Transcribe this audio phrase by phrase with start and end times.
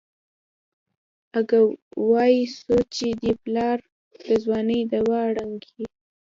[1.39, 1.59] اگه
[2.09, 3.77] وايي څو چې دې پلار
[4.27, 5.85] د ځوانۍ دوا رانکي.